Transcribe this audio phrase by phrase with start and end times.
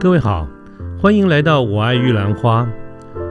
[0.00, 0.48] 各位好，
[0.98, 2.64] 欢迎来到《我爱玉兰花》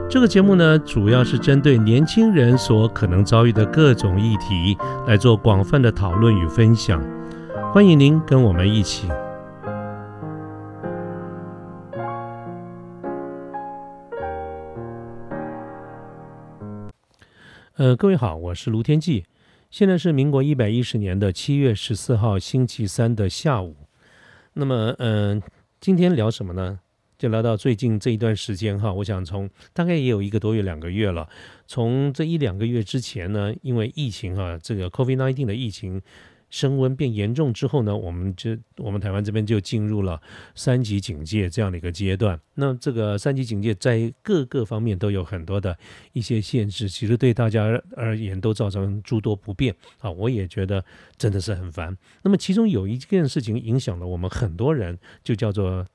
[0.08, 4.77] 这个节目呢，主要是针对年轻人所可能遭遇的各种议题
[5.08, 7.04] 来做广泛的讨论与分享。
[7.73, 9.08] 欢迎您跟我们一起。
[17.77, 19.26] 呃，各位好，我是卢天记，
[19.72, 23.76] 现在是民国一百一十年的七月十四号星期三的下午。
[24.54, 25.41] 那么，嗯。
[25.82, 26.80] 今天聊什么呢？
[27.18, 31.28] 就聊到最近这一段时间哈，我想从大概也有一个多月、两个月了。
[31.68, 36.02] 从这一两个月之前呢，因为疫情哈，这个 COVID-19 的疫情。
[36.49, 40.20] 升温变严重之后呢，我们就我们台湾这边就进入了
[40.55, 42.40] 三级警戒这样的一个阶段。
[42.55, 45.77] 那这个三级警戒在各个方面都有很多的
[46.13, 47.63] 一些限制，其实对大家
[47.95, 50.09] 而言都造成诸多不便啊。
[50.09, 50.84] 我也觉得
[51.18, 51.96] 真的是很烦。
[52.24, 55.85] 那么其中有一件事情影响了我们很多人，就叫做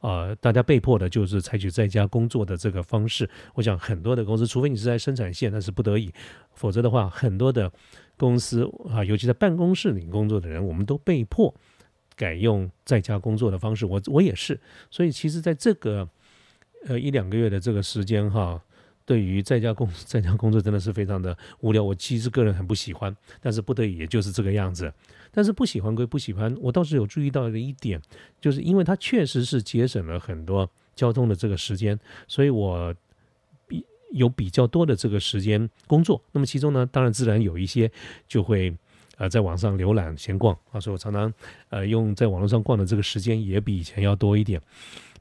[0.00, 3.28] 呃，大家被迫的就是采取在家工作的这个方式。
[3.54, 6.12] 我想很多的公司，除非你是在生产线，那是不得已，
[6.54, 7.72] 否则的话，很多的。
[8.18, 11.54] 公司啊，尤其在办公室里工作的人，我们都被迫
[12.16, 13.86] 改用在家工作的方式。
[13.86, 16.06] 我我也是，所以其实在这个
[16.86, 18.60] 呃一两个月的这个时间哈，
[19.06, 21.82] 对于在家工在家工作真的是非常的无聊。
[21.82, 24.92] 我其实个人很不喜欢，但是不得已也就是这个样子。
[25.30, 28.02] 但是不喜欢归不喜欢，我倒是有注意到的一点，
[28.40, 32.94] 就是因为它确实是节省了很多交通的这个时间，所以我。
[34.12, 37.90] 有比较多的这个时间工作，那么其中呢，当然自然有一些
[38.26, 38.74] 就会
[39.16, 41.32] 呃在网上浏览闲逛啊，所以我常常
[41.68, 44.60] 呃用在网络上逛的这个时间也比以前要多一点。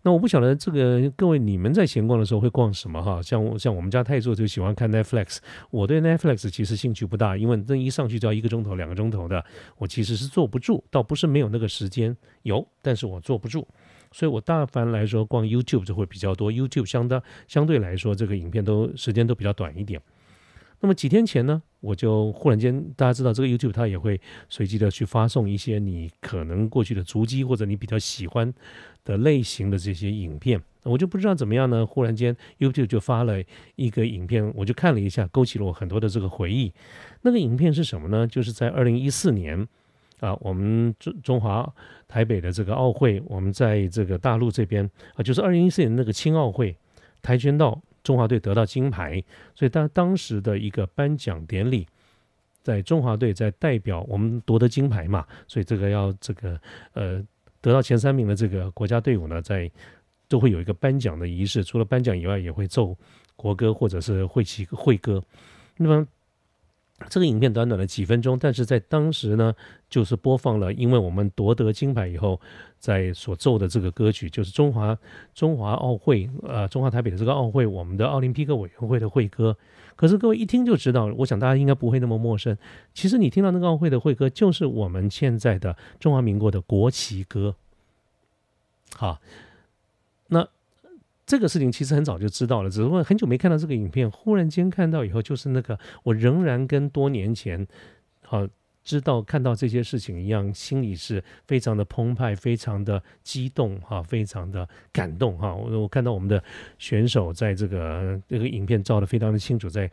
[0.03, 3.21] 那我不晓得这个各位你们在闲逛的时候会逛什么哈？
[3.21, 9.43] 像像我们家泰座就喜欢看 Netflix，我对 Netflix 其实兴趣不大，因为这一上去就要一个钟头、两个钟头的，
[9.77, 13.67] 我其实是坐不住，倒不是没有那个时间有，但是我坐不住。
[14.11, 16.51] 所以，我大凡来说，逛 YouTube 就会比较多。
[16.51, 20.01] YouTube 相当相对来说，这个影片都时间都比较短一点。
[20.79, 28.53] 那么几天前呢，我就忽然间，大家知道这个 YouTube 它也会随机的去发送一些你可能过去的足迹或者你比较喜欢
[29.03, 30.61] 的类型的这些影片。
[30.83, 33.41] 我就不知道怎么样呢，忽然间 YouTube 就发了
[33.75, 36.71] 一个影片，我就看了一下，勾起了我很多的这个回忆。
[37.23, 38.27] 那个影片是什么呢？
[38.27, 39.67] 就是在二零一四年。
[40.19, 41.71] 啊，我们中中华
[42.07, 46.75] 台北的这个奥会，我们在这个大陆这边啊，就是二零一四年那个青奥会，
[47.21, 49.23] 跆拳道中华队得到金牌，
[49.53, 51.85] 所以当当时的一个颁奖典礼，
[52.63, 56.59] 在中华队在代表我们夺得金牌嘛，所以这个要这个
[56.93, 57.23] 呃
[57.61, 59.69] 得到前三名的这个国家队伍呢，在
[60.27, 62.97] 都会有一个颁奖的仪式，除了颁奖以外，也会奏
[63.35, 65.23] 国歌或者是会旗会歌，
[65.77, 66.07] 那么。
[67.09, 69.53] 这个影片短短的几分钟，但是在当时呢，
[69.89, 72.39] 就是播放了，因为我们夺得金牌以后，
[72.79, 74.97] 在所奏的这个歌曲，就是中华
[75.33, 79.55] 中华奥会，呃，中华台北的这个奥会，我们的奥林匹克委员会的会歌。
[79.95, 82.57] 可是各位一听就知道，我想大家应该不会那么陌生。
[82.93, 87.55] 其实你听到那个奥会的会歌，就是我们现在的中华民国的国旗歌。
[88.95, 89.19] 好，
[91.27, 97.67] 这个事情其实很早就知道了，只不过很久没看到这个影片，忽然间看到以后，就是那个我仍然跟多年前，
[98.23, 98.47] 好
[98.81, 105.53] 知道看到这些事情一样，心里是非常的澎湃，非常的激动，哈，非常的感动，哈。
[105.53, 106.41] 我我看到我们的
[106.79, 109.91] 选手在这个这个影片照的非常的清楚，在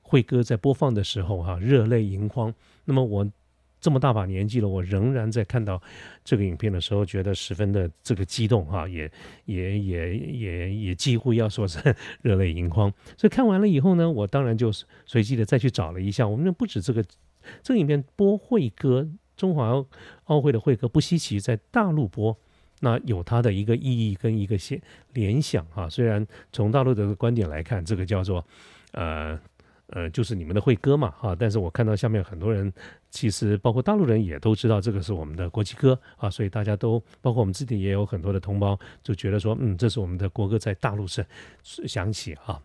[0.00, 2.54] 会歌在播放的时候，哈，热泪盈眶。
[2.84, 3.28] 那么我。
[3.80, 5.80] 这么大把年纪了，我仍然在看到
[6.24, 9.10] 这个影片的时候，觉得十分的这个激动哈，也
[9.44, 12.92] 也也也也几乎要说是热泪盈眶。
[13.16, 14.70] 所以看完了以后呢，我当然就
[15.06, 16.26] 随机的再去找了一下。
[16.26, 17.04] 我们不止这个
[17.62, 19.84] 这个影片播会歌，中华
[20.24, 22.36] 奥会的会歌不稀奇，在大陆播，
[22.80, 25.88] 那有它的一个意义跟一个联联想哈。
[25.88, 28.44] 虽然从大陆的观点来看，这个叫做
[28.92, 29.38] 呃。
[29.90, 32.70] 呃，就是你们的会歌嘛，哈，但是我看到下面很多人，
[33.10, 41.24] 其实包括大陆人也都知道这个是我们的国际歌啊，所以大家都包括我们自己也有很多的同胞就觉得说，嗯，这是我们的国歌在大陆是
[41.62, 42.60] 响起啊。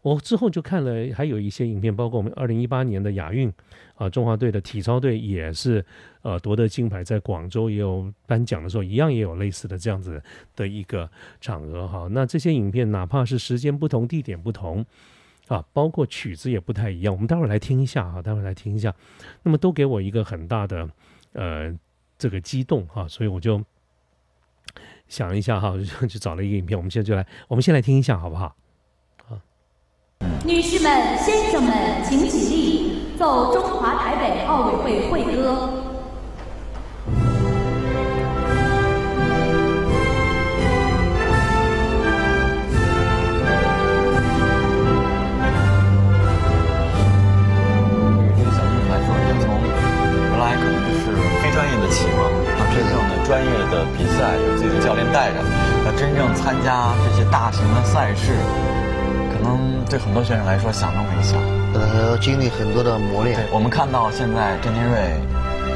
[0.00, 3.52] 我之后就看了还有一些影片，包括我们二零一八年的亚运
[3.94, 5.84] 啊，中华队的体操队也是
[6.22, 10.20] 呃夺得金牌，在广州也有颁奖的时候，一样也有类似的这样子
[10.56, 11.08] 的一个
[11.40, 12.08] 场合哈。
[12.10, 14.84] 那这些影片哪怕是时间不同，地点不同。
[15.48, 18.94] 啊，包括曲子也不太一样，我们待会儿来听一下哈，待会儿来听一下，
[19.42, 20.88] 那么都给我一个很大的
[21.32, 21.76] 呃
[22.16, 23.62] 这个激动哈，所以我就
[25.08, 28.54] 想一下哈，就去找了一个影片，我们现在就来，我们先来听一下好不好？
[29.26, 29.38] 好，
[30.46, 35.91] 女士们、先生们，请起立，奏中华台北奥委会会歌。
[51.92, 52.24] 启蒙
[52.56, 55.36] 让真正的专业的比赛有自己的教练带着
[55.84, 58.32] 他真正参加这些大型的赛事
[59.30, 61.38] 可能对很多选手来说想都没想。
[61.72, 63.36] 可能要经历很多的磨练。
[63.36, 65.20] 对我们看到现在郑天瑞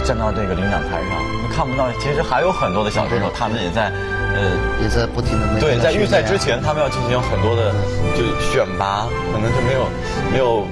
[0.04, 3.92] 站到这个领奖台上我们看不到其实还有很多的小选手他们也在
[4.32, 7.72] 呃也在不停的对在预赛之前他们要进行很多的
[8.16, 9.84] 就选拔可能就没有
[10.32, 10.64] 没有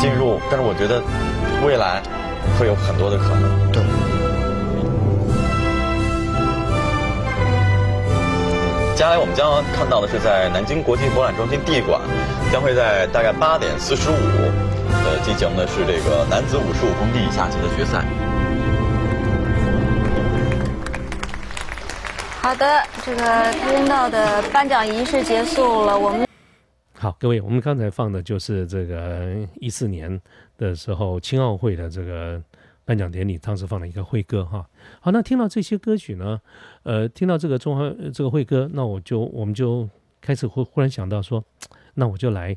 [0.00, 1.02] 进入但是我觉得
[1.66, 2.00] 未来
[2.58, 3.72] 会有很多的可能。
[3.72, 3.82] 对。
[8.96, 12.00] 接下来我们将看到的是在南京国际博览中心 D 馆，
[12.50, 18.02] 将会在大概八点四十五，呃，进行的是这个男子五十五公里下级的决赛。
[22.40, 26.26] 好的，这个天道的颁奖仪式结束了，我们
[26.98, 30.18] 好，各位，我们刚才放的就是这个一四年
[30.56, 32.42] 的时候青奥会的这个。
[32.86, 34.64] 颁奖典礼当时放了一个会歌哈，
[35.00, 36.40] 好，那听到这些歌曲呢，
[36.84, 39.90] 呃，听到这个中华这个会歌，那我就我们就
[40.20, 41.44] 开始忽忽然想到说，
[41.94, 42.56] 那我就来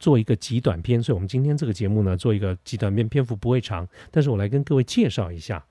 [0.00, 5.64] 做一个极短篇，所以我们今天这个节目呢，做一个极短篇，篇幅不会长，但是我来跟各位介绍一下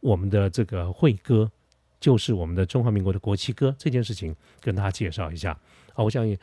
[0.00, 1.48] 我们的这个会歌，
[2.00, 5.56] 就是我们的中华民国的国旗歌这件事情，跟大家介绍一下。
[5.94, 6.36] 好，我想也，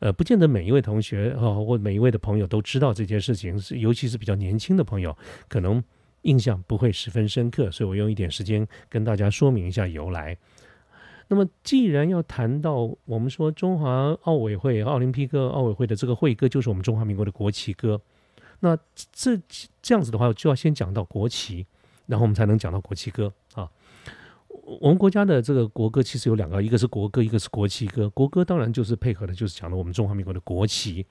[0.00, 5.16] 呃，不见得每一位同学啊，或每一位的朋友都知道这件事情，是尤其是比较年轻的朋友，
[5.46, 5.80] 可能。
[6.22, 10.36] 印象不会十分深刻，所以我用一点时间跟大家说明一下由来。
[11.28, 18.00] 那么，既然要谈到我们说中华奥委会、奥林匹克奥委会的这个会歌，就是我们中华民国的国旗歌，
[18.58, 18.76] 那
[19.12, 19.38] 这
[19.80, 21.64] 这样子的话，就要先讲到国旗，
[22.06, 23.70] 然后我们才能讲到国旗歌啊。
[24.80, 28.10] 我们国家的这个国歌其实有两个，一个是国歌，一个是国旗歌。
[28.10, 31.06] 国歌当然就是配合的，就是讲的我们中华民国的国旗。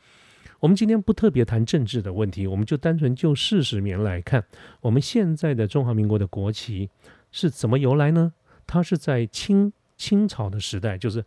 [0.60, 4.44] 我们今天不特别谈政治的问题，我们就单纯就事实面来看，
[4.82, 6.90] 我们现在的中华民国的国旗
[7.32, 8.34] 是怎么由来呢？
[8.68, 11.24] 它是在清清朝的时代，就是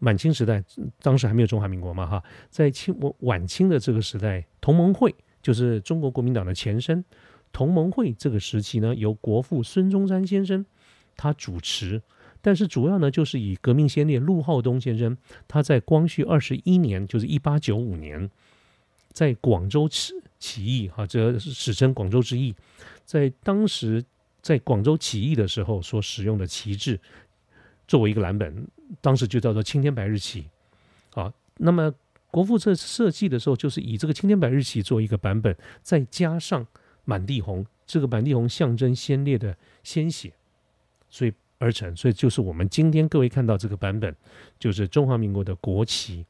[0.00, 0.62] 满清时代，
[1.00, 7.04] 当时还没有中华民国嘛，哈，在清晚清的这个时代，同盟会就是中国国民党的前身，
[7.52, 10.66] 同盟会这个时期呢，由国父孙中山先生
[11.16, 12.02] 他主持，
[12.40, 18.28] 但是主要呢就是以革命先烈陆浩东先生，他在光绪二十一年，就是一八九五年。
[19.12, 22.54] 在广州起起义，哈，这史称广州之役。
[23.04, 24.02] 在当时
[24.40, 26.98] 在广州起义的时候所使用的旗帜，
[27.86, 28.66] 作为一个蓝本，
[29.00, 30.46] 当时就叫做青天白日旗。
[31.14, 31.92] 啊，那么
[32.30, 36.66] 国父这设计的时候，就是以这个青天白日旗做一个版本，再加上
[37.04, 40.32] 满地红，这个满地红象征先烈的鲜血，
[41.10, 41.94] 所以而成。
[41.94, 44.16] 所以就是我们今天各位看到这个版本，
[44.58, 46.24] 就是中华民国的国旗。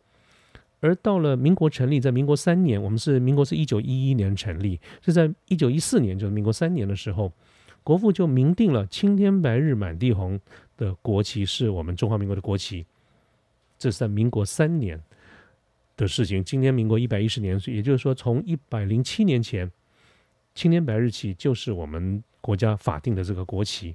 [0.83, 7.33] 而到了民国成立，在民国三年，我们是民国是一九一一年成立，是在一九一四年，就是民国三年的时候，
[7.85, 10.41] 国父就明定了青天白日满地红
[10.77, 12.85] 的国旗是我们中华民国的国旗。
[13.79, 15.01] 这是在民国三年
[15.97, 16.43] 的事情。
[16.43, 19.71] 今天民国一百一十年，也就是说，从一百零七年前，
[20.53, 23.95] 青天白日旗就是我们国家法定的这个国旗。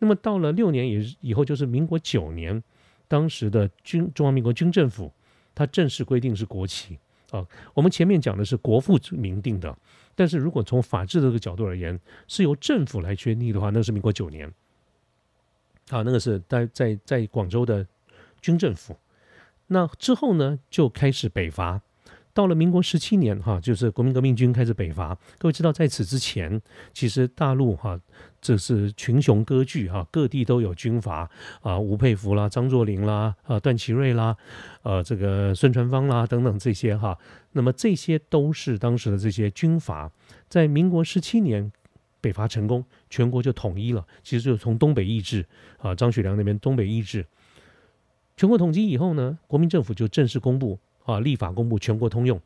[0.00, 2.60] 那么到了六年以以后，就是民国九年，
[3.06, 5.12] 当时的军中华民国军政府。
[5.54, 6.98] 它正式规定是国旗
[7.30, 9.76] 啊，我们前面讲的是国父明定的，
[10.14, 14.46] 但是如果从法治这个角度而言，是由政府来决定的话，那是民国九年，
[15.90, 17.86] 啊，那个是在在在广州的
[18.40, 18.96] 军政府，
[19.68, 21.80] 那之后呢就开始北伐。
[22.32, 25.16] 到了民国十七年，哈，就是国民革命军开始北伐。
[25.38, 26.60] 各位知道，在此之前，
[26.92, 28.00] 其实大陆哈，
[28.44, 31.26] 这是群雄割据哈，各地都有军阀
[31.62, 34.36] 啊，吴佩孚啦、张作霖啦、啊段祺瑞啦、
[34.82, 37.16] 呃这个孙传芳啦等等这些哈。
[37.52, 40.12] 那么这些都是当时的这些军阀。
[40.50, 41.72] 在民国十七年
[42.20, 44.06] 北伐成功，全国就统一了。
[44.22, 45.46] 其实就从东北易帜
[45.78, 47.24] 啊，张学良那边东北易帜，
[48.36, 50.78] 全国统一以后呢，国民政府就正式公布。
[51.06, 51.20] 啊！
[51.20, 52.40] 立法公布全国通用。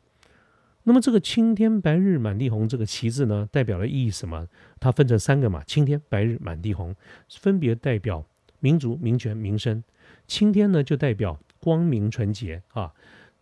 [0.83, 4.47] 那么这个青天白日满地红这个旗帜呢，代表的意义什么？
[4.79, 6.95] 它分成三个嘛：青天白日满地红，
[7.29, 8.25] 分别代表
[8.59, 9.83] 民族、民权、民生。
[10.25, 12.93] 青天呢，就代表光明纯洁啊，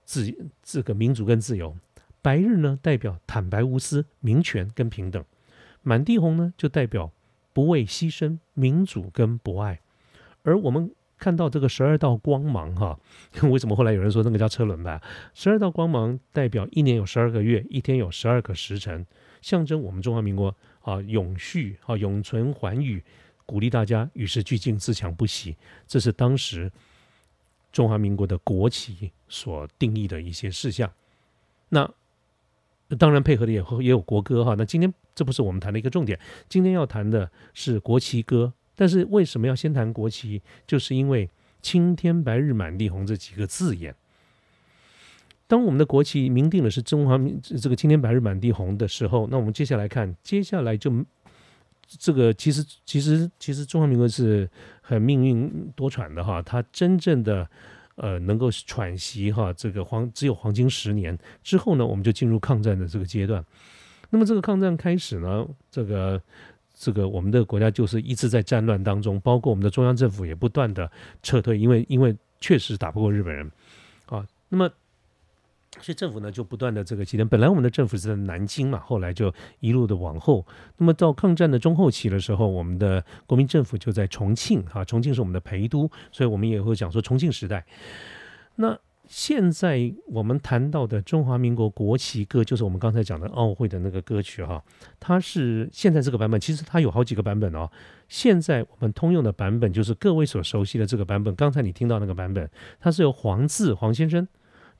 [0.04, 1.74] 自这个民主跟自由；
[2.22, 5.22] 白日呢，代表坦白无私、民权跟平等；
[5.84, 7.12] 满地红呢，就代表
[7.54, 9.80] 不畏牺牲、民主跟博爱。
[10.44, 10.92] 而我们。
[11.18, 13.00] 看到这个十二道光芒，哈，
[13.50, 15.02] 为什么后来有人说那个叫车轮吧？
[15.34, 19.06] 十二道光芒代表一年有十二个月，一天有十二个时辰，
[19.42, 23.04] 象征我们中华民国啊永续啊永存寰宇，
[23.46, 25.58] 鼓励大家与时俱进，自强不息。
[25.88, 26.72] 这是当时
[27.72, 30.92] 中华民国的国旗所定义的一些事项。
[31.70, 31.90] 那
[33.00, 34.56] 当然配合的也也有国歌哈。
[34.56, 38.54] 那今天这不是我们谈的一个重点，今天要谈的是国旗歌。
[38.78, 40.42] 但是为什么要先谈国旗？
[40.66, 41.30] 就是因为
[41.62, 43.94] 青天白日满地红”这几个字眼。
[45.48, 50.94] 当我们的国旗明定的是中华民这个青天白日满地红的时候，那我们接下来看，接下来就
[51.88, 54.50] 这个其实其实其实中华民国是
[54.82, 57.50] 很命运多舛的哈，它真正的
[57.96, 63.44] 呃能够喘息哈，这个黄只有黄金十年之后呢，我们就进入抗战的这个阶段。
[64.10, 66.22] 那么这个抗战开始呢，这个
[66.78, 70.92] 这个我们的国家就是一直在战乱当中，包括我们的中央政府也不断的
[71.24, 73.52] 撤退，因为因为确实打不过日本人
[74.06, 74.70] 啊，那么。
[75.80, 80.44] 所以政府呢就不断的这个起点，本来我们的政府是在南京嘛，后来就一路的往后。
[80.78, 87.64] 那么到抗战的中后期的时候，我们的国民政府就在重庆啊，重庆是我们的陪都，所以我们也会讲说重庆时代。
[88.56, 88.76] 那
[89.08, 94.64] 现在我们谈到的中华民国国旗歌，就是我们刚才讲的奥运会的那个歌曲哈，
[95.00, 97.70] 它是现在这个版本，其实它有好几个版本哦。
[98.08, 102.50] 现在我们通用的版本就是各位所熟悉的这个版本，刚才你听到那个版本，
[102.80, 104.28] 它是由黄字黄先生。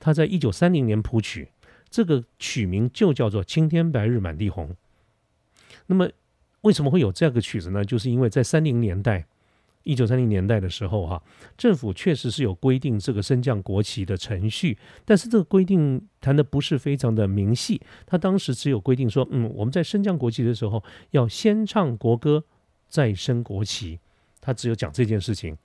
[0.00, 1.48] 他在一九三零年谱曲，
[1.90, 4.68] 这个曲名就叫做《青天白日满地红》。
[5.86, 6.08] 那么，
[6.60, 7.84] 为什么会有这个曲子呢？
[7.84, 9.26] 就是因为在三零年代，
[9.84, 11.22] 一九三零年代的时候，哈，
[11.56, 17.80] 政府确实是有规定这个升降国旗的程序，但是这个规定谈的不是非常的明细。
[18.06, 20.82] 他当时只有规定说，嗯，我们在升降国旗的时候
[21.12, 22.44] 要先唱国歌，
[22.88, 23.98] 再升国旗。
[24.40, 25.56] 他只有讲这件事情。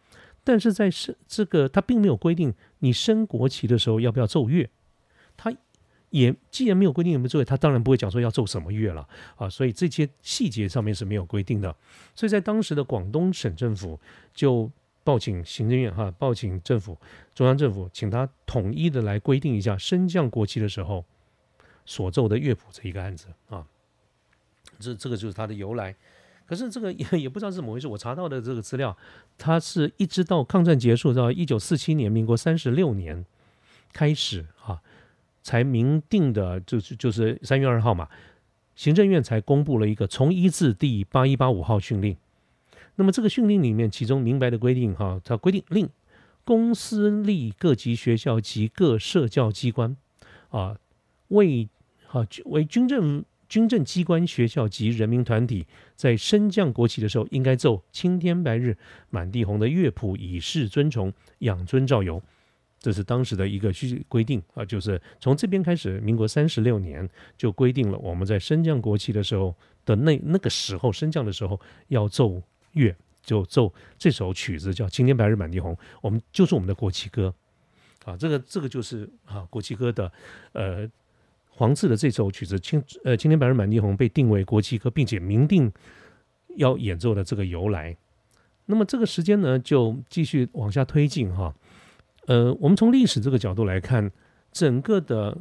[0.45, 4.69] 但是在升这个，他并没有规定你升国旗的时候要不要奏乐，
[5.37, 5.53] 他
[6.13, 11.75] 也既然没有规定有没有奏乐，他当然不会讲说要奏什么乐了啊，所以这些细节上面是没有规定的。
[12.13, 13.99] 所以在当时的广东省政府
[14.31, 14.71] 就
[15.03, 16.95] 报请行政院哈，报请政府
[17.33, 21.03] 中央政府，请他统一的来规定一下升降国旗的时候
[21.83, 23.65] 所奏的乐谱这一个案子啊，
[24.79, 25.95] 这这个就是它的由来。
[26.45, 27.87] 可是这个也也不知道是怎么回事。
[27.87, 28.95] 我查到的这个资料，
[29.37, 33.25] 它是一直到抗战结束到一九四七年，民国三十六年
[33.91, 34.79] 开始啊，
[35.43, 38.09] 才明定的，就是就是三月二号嘛，
[38.75, 42.17] 行政院才公布了一个从一字第八一八五号训令。
[42.95, 45.87] 那么这个训令里面，其中明白的规定哈，它规定令
[46.43, 49.95] 公私立各级学校及各社教机关
[50.49, 50.77] 啊，
[51.27, 51.69] 为
[52.07, 53.23] 啊为军政。
[53.49, 58.75] 军政机关、学校及人民团体在升降国旗的时候，应该奏“青天白日
[59.11, 62.19] 满地红”的乐谱，以示尊崇，养尊照犹。
[62.83, 63.73] 这是当时的一个
[64.07, 72.39] 规定啊，就是从这边开始，民国三十六年就规定了，我们在升降国旗的时候的那那个时候升降的时候要奏
[72.73, 77.33] 乐，就奏这首曲子叫《青天白日满地红》，我们就是我们的国旗歌
[78.05, 78.15] 啊。
[78.17, 80.11] 这个这个就是啊国旗歌的
[80.51, 80.87] 呃。
[81.55, 85.71] 黄字的这首曲子《青呃青天白日满地红》被定为国旗歌，并且明定
[86.55, 87.95] 要演奏的这个由来。
[88.65, 91.53] 那么这个时间呢，就继续往下推进哈。
[92.27, 94.11] 呃，我们从历史这个角度来看，
[94.51, 95.37] 整个的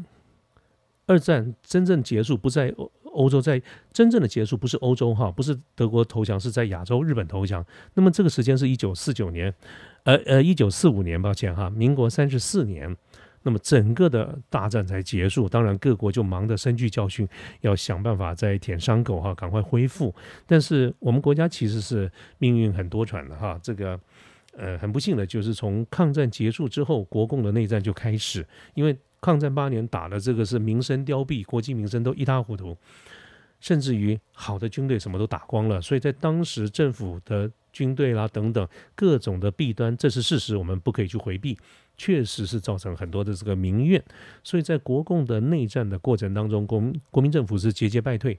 [1.07, 3.63] 二战真正结束不在欧欧洲，在
[3.93, 7.65] 真正的结束不是欧洲哈，不是德国投降，是在亚洲日本投降。
[7.95, 9.55] 那么这个时间是一九四九年，
[10.05, 12.97] 呃呃一九四五年，抱歉哈，民国三十四年。
[13.45, 17.29] 那么整个的大战才结束，当然各国就忙得深具教训，
[17.63, 20.15] 要想办法再舔伤口哈，赶快恢复。
[20.47, 22.09] 但是我们国家其实是
[22.39, 23.99] 命运很多舛的哈，这个
[24.57, 32.77] 呃很不幸的就是从抗战结束之后，国共的内战就开始，因为抗战八年打的这个是民生凋敝，国计民生都一塌糊涂，
[33.61, 41.59] 甚至于好的军队什么都打光了，所以在当时政府的军队啦等等各种的弊端，这是事实，我们不可以去回避。
[41.95, 44.03] 确实是造成很多的这个民怨，
[44.43, 48.37] 所以在国共的内战的过程当中，国国民政府是节节败退，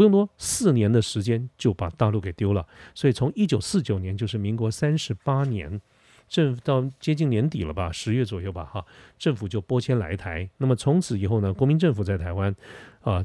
[0.00, 2.66] 不用多四年的时间就把大陆给丢了。
[2.94, 5.78] 所以从一九四九年，就是民国三十八年，
[6.26, 8.82] 政到接近年底了吧，十月左右吧，哈，
[9.18, 10.48] 政府就拨迁来台。
[10.56, 12.56] 那么从此以后呢，国民政府在台湾，
[13.02, 13.22] 啊。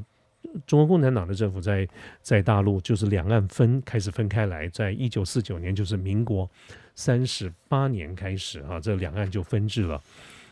[0.64, 1.86] 中国共产党的政府在
[2.22, 6.48] 在大陆就是两岸分开始分开来，在一九四九年就是民国
[6.94, 10.00] 三十八年开始啊，这两岸就分治了。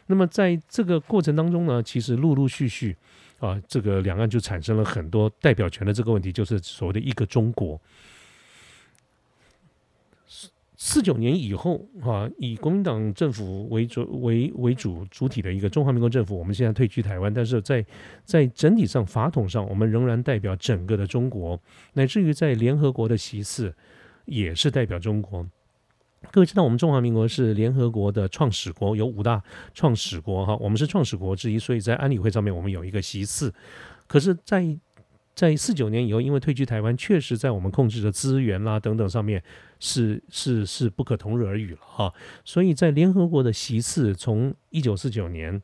[0.06, 2.96] 那么在这个过程当中呢，其实陆陆续续
[3.44, 7.78] 啊，这个两岸就产生了很多代表权的这个问题，就是所谓的一个中国。
[10.76, 17.84] 四九年以后，啊，以国民党政府为主为为主主体的一个中华民国政府，我们现在退居台湾，但是在
[18.24, 21.58] 在整体上法统上，我们仍然代表整个的中国，
[21.94, 23.74] 乃至于在联合国的席次
[24.24, 25.46] 也是代表中国。
[26.30, 33.52] 各位知道，我们中华民国是联合国的创始国，有五大创始国哈，我们是创始国之一，所以在安理会上面我们有一个席次。
[34.06, 34.76] 可是，在
[35.34, 39.42] 在四九年以后，因为退居台湾，确实在我们控制的资源啦等等上面
[39.80, 42.12] 是是是不可同日而语了哈。
[42.44, 45.60] 所以在联合国的席次，从一九四九年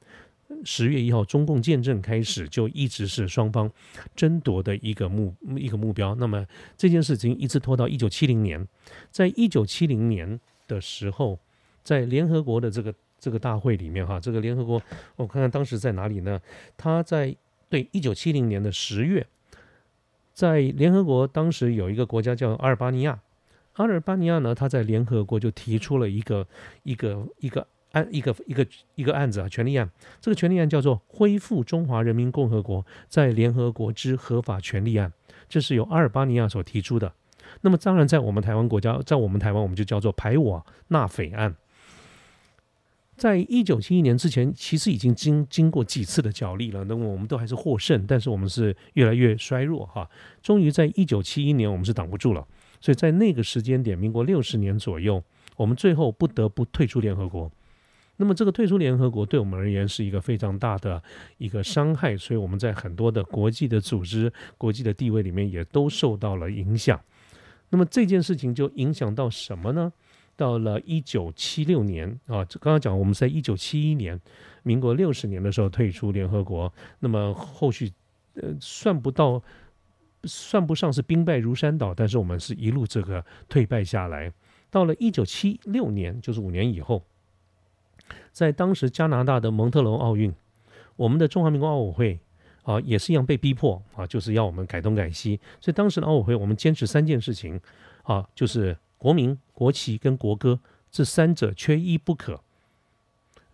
[0.64, 3.70] 十月一号中共建政开始，就一直是双方
[4.14, 6.14] 争夺的一个目一个目标。
[6.14, 8.66] 那么这件事情一直拖到一九七零年，
[9.10, 11.38] 在一九七零年的时候，
[11.82, 12.94] 在联合国的这个。
[13.22, 14.80] 这个大会里面哈，这个联合国，
[15.16, 16.40] 我看看当时在哪里呢？
[16.78, 17.36] 他在
[17.68, 19.26] 对一九七零年的十月，
[20.32, 23.20] 在联合国当时有一个国家叫阿尔巴尼亚，
[23.74, 26.48] 阿尔巴尼亚呢，他在联合国就提出了一个
[26.82, 29.90] 一个一个案一个一个一个案子啊，权利案。
[30.20, 35.12] 这个权利案叫做恢复中华人民共和国在联合国之合法权利案，
[35.48, 37.12] 这是由阿尔巴尼亚所提出的。
[37.62, 41.56] 那么当然，在我们台湾国家，在我们台湾，我们就叫做排我纳匪案。
[43.16, 50.08] 在一九七一年之前，其实已经经经过几次的角力了，那么我们都还是获胜，但是我们是越来越衰弱哈。
[50.42, 52.46] 终于在一九七一年，我们是挡不住了，
[52.80, 55.22] 所以在那个时间点，民国六十年左右，
[55.56, 57.50] 我们最后不得不退出联合国。
[58.20, 61.02] 那么这个退出联合国对我们而言是一个非常大的
[61.38, 67.00] 一个伤害，所以我们在很多的国际的组织、国际的地位里面也都受到了影响。
[67.70, 69.90] 那么这件事情就影响到什么呢？
[70.36, 74.20] 到了一九七六年啊，刚刚讲我们在一九七一年，
[74.64, 77.90] 民国六十年的时候退出联合国，那么后续
[78.34, 79.42] 呃算不到，
[80.24, 84.30] 算不上是兵败如山倒，但是我们是一路这个退败下来。
[84.70, 87.02] 到了一九七六年，就是五年以后，
[88.32, 90.32] 在当时加拿大的蒙特罗奥运，
[90.96, 92.20] 我们的中华民国奥委会
[92.62, 95.40] 啊也是一样被逼迫啊，就是要我们改东改西。
[95.60, 97.60] 所以当时的奥委会，我们坚持三件事情
[98.02, 98.76] 啊，就是。
[99.00, 100.60] 国民、国旗跟国歌
[100.92, 102.38] 这三者缺一不可，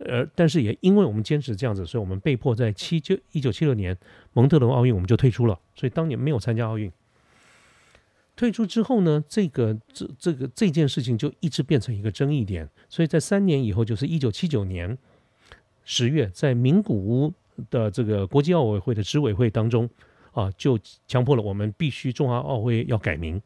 [0.01, 3.97] 而但是也因为我们坚持这样子，所以我们被迫在七九一九七六年
[4.33, 6.91] 蒙特罗奥运我们就退出了，所以当年没有参加奥运。
[8.37, 14.97] 退出之后呢，这个这这个这件事情就一直变成一个争议点，所以在三年以后，就是一九七九年
[15.85, 17.33] 十月，在名古屋
[17.71, 19.91] 的这个国际奥委会的执委会当中
[20.33, 23.43] 啊，就强迫了我们必须中华奥会要改名。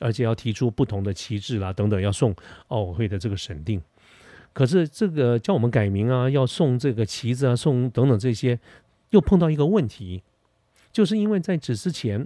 [0.00, 2.32] 而且要提出不同的旗帜啦，等等，要送
[2.68, 3.82] 奥委会的这个审定。
[4.52, 8.56] 可是这个叫我们改名啊，要送这个旗子啊，送等等这些，
[9.10, 10.22] 又碰到一个问题，
[10.92, 12.24] 就是因为在此之前，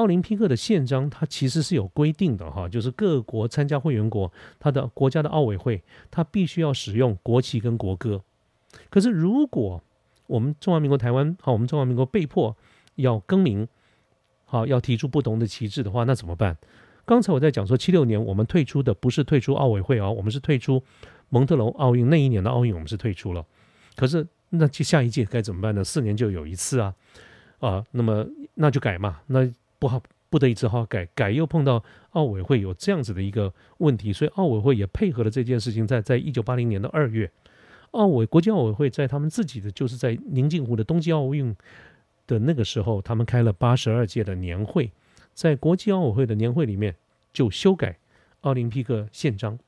[0.00, 8.22] 奥林匹克的宪章它其实是有规定的哈，就是各国参加会员国，它的国家的奥委会，它必须要使用国旗跟国歌。
[8.88, 9.82] 可是如果
[10.26, 12.56] 我们中华民国台湾好，我们中华民国被迫
[12.94, 13.68] 要更名，
[14.46, 16.56] 好，要提出不同的旗帜的话，那怎么办？
[17.04, 20.82] 刚才我在讲说，七六年我们退出的不是退出奥委会哦，我们是退出
[21.28, 23.44] 蒙特龙奥运那一年的奥运，我们是退出了。
[23.96, 25.84] 可是那下一届该怎么办呢？
[25.84, 26.94] 四年就有一次啊，
[27.58, 37.28] 啊，那么那就改嘛，那不好不得已只好改，改又碰到奥委会有这样子的一个问题，所以奥委会也配合了这件事情，在在一九八零年的二月，
[37.90, 41.56] 奥委国际奥委会在他们自己的就是在宁静湖的冬季奥运
[42.28, 44.92] 的那个时候，他们开了八十二届的年会。
[45.32, 46.94] 在国际奥委会的年会里面，
[47.32, 47.98] 就修改
[48.42, 49.58] 奥林匹克宪章，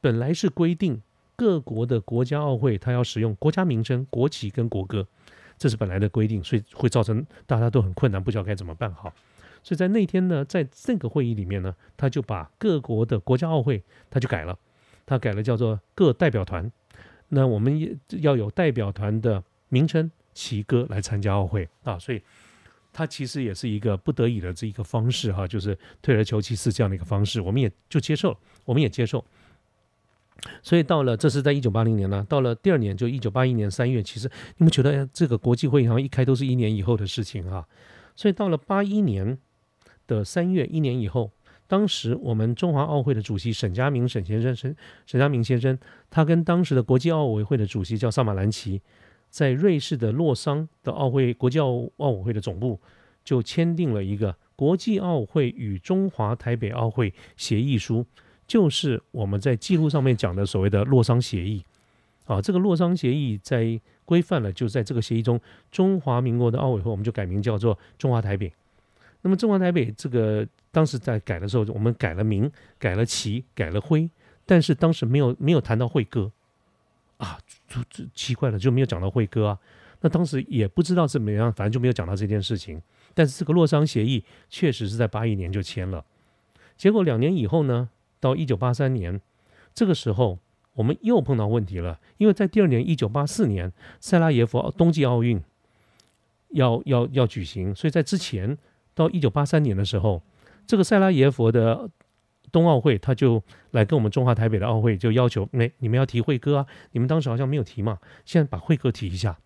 [0.00, 1.02] 本来是规定
[1.36, 5.06] 各国的国家奥会，它要使用国家名称、国旗跟国歌，
[5.58, 9.12] 这是本来的规定，所以会造成大家都很困难，不知道该怎么办好。
[9.68, 14.58] 所以在那天呢，在这个会议里面呢，他就把各国的国家奥会，他就改了，
[15.04, 16.72] 他改了叫做各代表团，
[17.28, 22.22] 那我们也要有代表团的名称、旗歌来参加奥会啊，所以。
[22.90, 29.24] 它其实也是一个不得已的这一个方式哈，就是退而求其次这样的一个方式，我们也就接受了，我们也接受。
[30.62, 37.68] 所以到了这是在一九八零年呢，到了第二年就一九八一年三月，其实你们觉得这个国际会议好像一开都是一年以后的事情哈。
[38.16, 39.38] 所以到了八一年
[40.08, 41.30] 的三月，一年以后，
[41.68, 44.74] 当时我们中华奥会的主席沈佳明沈先生沈
[45.06, 45.78] 沈佳明先生，
[46.10, 48.82] 他跟当时的国际奥委会的主席叫萨马兰奇。
[49.30, 52.80] 在瑞士的洛桑的奥会国际奥奥委会的总部，
[53.22, 58.06] 就签订了一个国际奥会与中华台北奥会协议书，
[58.46, 61.62] 就是我们在记录上面讲的所谓的洛桑协议。
[62.24, 65.38] 啊，这个洛桑协议在规范了，就在这个协议中，
[65.70, 68.50] 中华民国的奥委会我们就改名叫做中华台北。
[69.22, 74.08] 那么中华台北这个当时在改的时候，我们改了名、改了旗、改了徽，
[74.46, 76.30] 但是当时没有没有谈到会歌。
[77.18, 79.58] 啊，就就奇怪了，就没有讲到会歌啊。
[80.02, 82.80] 那当时也不知道怎么样，反正就没有讲到这件事情。
[83.12, 86.04] 但是这个洛桑协议确实是在八一年就签了。
[86.76, 89.20] 结果两年以后呢，到一九八三年，
[89.74, 90.38] 这个时候
[90.74, 95.42] 我们又碰到问题了，因为在第二年一九八四年塞拉耶夫冬季奥运
[96.50, 98.56] 要要要举行，所以在之前
[98.98, 100.20] 到一九八三年的时候，
[100.66, 101.88] 这个塞拉耶佛的
[102.50, 109.38] 冬奥会，他就来跟我们中华台北的奥会就要求，没你们要提会歌啊，你们当时好像没有提嘛，现在把会歌提一下。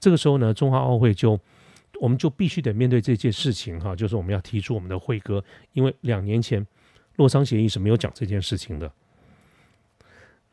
[0.00, 1.38] 这个时候呢，中华奥会就
[2.00, 6.66] 我们就必须得面对这件事情哈，就是我们要提出我们的会歌，因为两年前
[7.16, 8.90] 洛桑协议是没有讲这件事情的。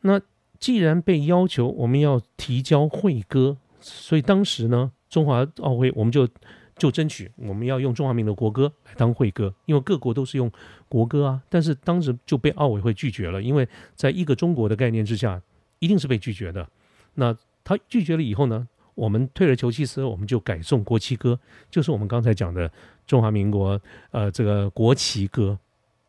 [0.02, 0.20] 那
[0.58, 6.28] 既然被要求我们要提交会歌，所以当时呢，中华奥会我们就
[6.76, 10.50] 就争取我们要用中华民国国歌来当会歌，因为各国都是用
[10.88, 11.42] 国歌啊。
[11.48, 15.40] 但是当时就被奥委会拒绝了，因为在一个中国的概念之下，
[15.78, 16.68] 一定是被拒绝的。
[17.14, 21.38] 那他拒绝了以后呢，我们退而求其次，我们就改送国旗歌，
[21.70, 22.70] 就是我们刚才讲的
[23.06, 25.58] 中华民国呃这个国旗歌，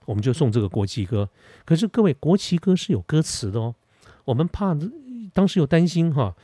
[0.06, 1.30] 我们就送这个国旗歌。
[1.64, 3.74] 可是各位，国旗歌是有歌词的哦。
[4.26, 4.78] 我们怕
[5.34, 6.36] 当时又担心哈，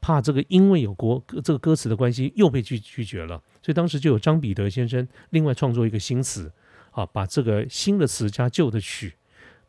[0.00, 6.50] 怕这个因为有国这个歌词的关系又被拒拒绝了，所以当时就有张彼得先生另外创作一个新词，
[6.90, 9.14] 啊，把这个新的词加旧的曲，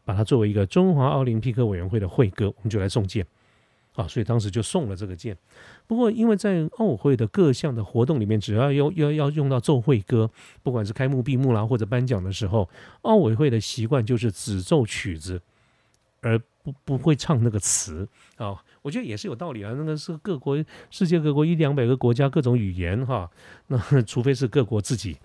[0.06, 3.26] 把它作为一个中华奥林匹克委员会的会歌，我们就来送件，
[3.96, 5.38] 啊，所以当时就送了这个件。
[5.86, 10.32] 不过因为在奥委会的各项的活动里面，只要要要要用到奏会歌，
[10.64, 12.70] 不管是开幕闭幕啦或者颁奖的时候，
[13.02, 15.42] 奥委会的习惯就是只奏曲子，
[16.22, 18.08] 而不不会唱那个词。
[18.38, 19.74] 啊，我觉得也是有道理啊。
[19.78, 23.30] 那个是各国世界各国一两百个国家各种语言哈，
[23.68, 25.18] 那除非是各国自己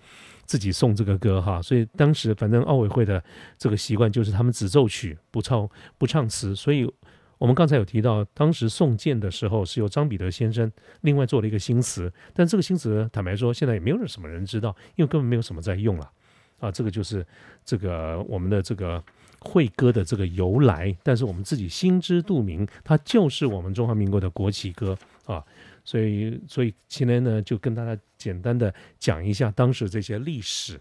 [0.45, 1.61] 自己送这个歌哈。
[1.61, 3.23] 所以当时反正奥委会的
[3.57, 6.55] 这个习惯就是他们只奏曲不唱不唱词。
[6.55, 6.89] 所以
[7.37, 16.11] 我们刚才有提到，当时送剑的时候是由张彼得先生另外做了一个新词，但这个新词坦白说现在也没有什么人知道，因为根本没有什么在用了
[16.59, 16.71] 啊。
[16.71, 17.25] 这个就是
[17.65, 19.03] 这个我们的这个。
[19.39, 25.43] 会歌的这个由来，但是我们自己心知肚明，它就是我们中华民国的国旗歌啊，
[25.83, 30.79] 所以，所以今天呢，就跟大家简单的讲一下当时这些历史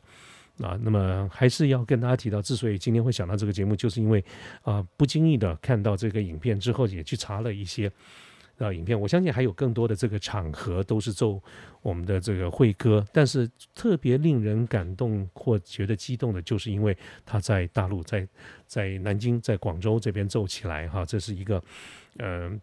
[0.61, 0.79] 啊。
[0.83, 4.25] 那么，还是要跟大家提到，之所以今天会想到这个节目，就是因为
[4.63, 7.91] 啊，不经意的看到这个影片之后，也去查了一些。
[8.59, 11.39] 啊，影片我相信还有更多的这个场合都是奏
[11.83, 18.27] 我们的这个会歌，但是特别令人感动或觉得激动的，就是因为他在大陆，在
[18.67, 21.63] 在南京，在广州这边奏起来哈，这是一个，
[22.19, 22.59] 嗯，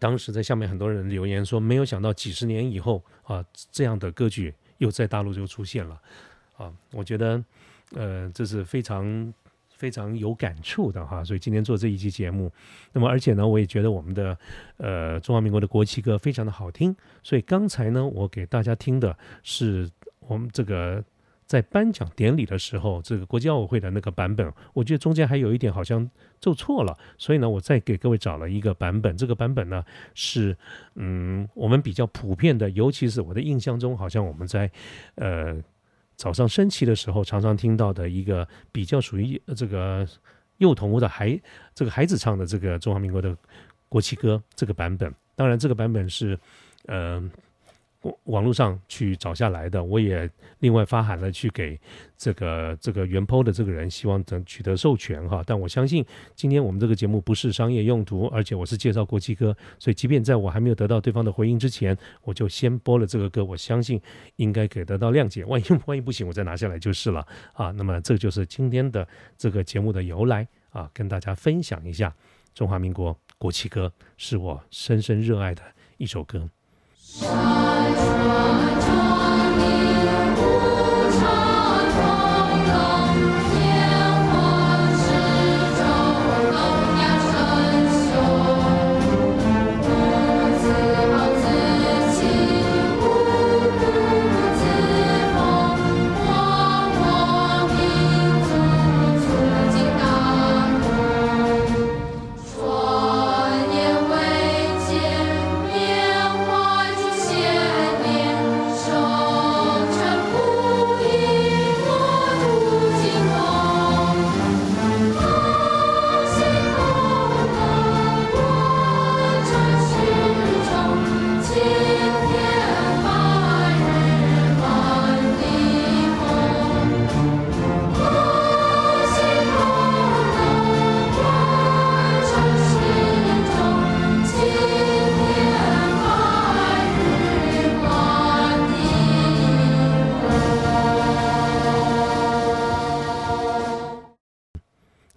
[0.00, 6.00] 当时在下面很多人留言说，没有想到几十年以后啊，这样的歌剧又在大陆就出现了，
[6.56, 7.44] 啊，我觉得，
[7.94, 9.34] 呃，这是非常。
[9.76, 12.50] 非常有感触的哈，所以今天做这一期节目，
[12.92, 14.36] 那么而且呢，我也觉得我们的
[14.78, 19.88] 呃中华民国的国旗歌非常的好听，所以刚才呢，我给大家听的是
[20.20, 21.04] 我们这个
[21.44, 26.10] 在颁奖典礼的时候，这个国际奥委会的那个版本，我觉得中间还有一点好像
[26.40, 29.84] 奏错了，所以呢，我再给各位找了一个版本，这个版本呢
[30.14, 30.56] 是
[30.94, 34.70] 嗯我们比较普遍的，尤其是我的印象中，好像我们在
[35.16, 35.62] 呃。
[36.16, 40.06] 早上升旗的时候，常常听到的一个比较属于这个
[40.58, 41.40] 幼童的孩
[41.74, 43.36] 这个孩子唱的这个中华民国的
[43.88, 46.38] 国旗歌这个版本，当然这个版本是，
[46.86, 47.30] 嗯。
[48.24, 51.78] 网络上去找下来的，我也另外发函了去给
[52.16, 55.42] 这个这个原 PO 的这个人，希望能取得授权哈。
[55.46, 63.44] 但我相信今天我们这个节目不是商业用途，而且我是介绍国际歌，所以即便在我还没有得到对方的回应之前，我就先播了这个歌。
[63.44, 64.00] 我相信
[64.36, 65.44] 应该可以得到谅解。
[65.44, 67.70] 万一万一不行，我再拿下来就是了啊。
[67.70, 72.14] 那么这就是今天的这个节目的由来啊，跟大家分享一下
[72.54, 75.62] 中华民国国旗歌，是我深深热爱的
[75.98, 76.48] 一首歌。
[77.94, 78.45] 山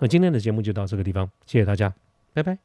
[0.10, 1.94] 今天的节目就到这个地方，谢谢大家，
[2.34, 2.60] 拜拜。